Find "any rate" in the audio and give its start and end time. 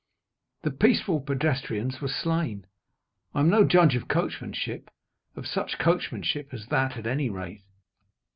7.05-7.61